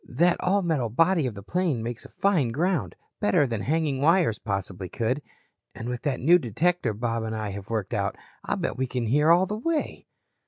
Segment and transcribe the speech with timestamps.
[0.09, 4.39] That all metal body of the plane makes a fine ground, better than hanging wires
[4.39, 5.21] possibly could.
[5.75, 9.05] And with that new detector Bob and I have worked out, I'll bet we can
[9.05, 10.07] hear all the way."